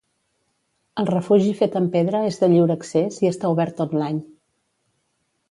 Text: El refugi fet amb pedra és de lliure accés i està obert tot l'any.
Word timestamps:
El 1.03 1.07
refugi 1.09 1.51
fet 1.59 1.77
amb 1.81 1.91
pedra 1.97 2.21
és 2.31 2.41
de 2.45 2.49
lliure 2.55 2.79
accés 2.79 3.21
i 3.27 3.31
està 3.33 3.53
obert 3.55 3.79
tot 3.83 3.95
l'any. 4.01 4.19